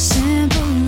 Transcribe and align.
simple 0.00 0.79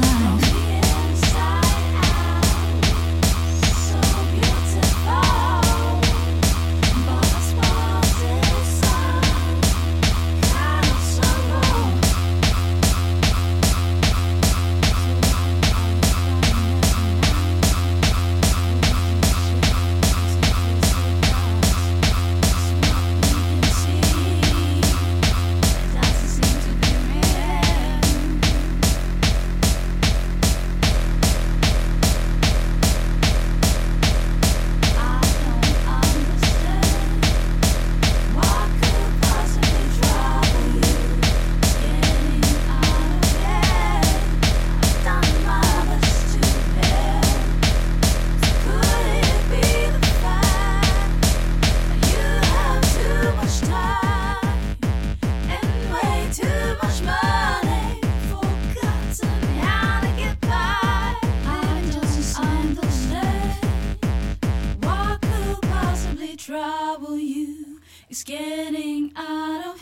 trouble 66.53 67.17
you 67.17 67.81
is 68.11 68.23
getting 68.25 69.11
out 69.17 69.75
of 69.75 69.82